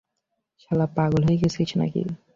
[0.61, 2.01] শালা পাগল হয়েছিস নাকি?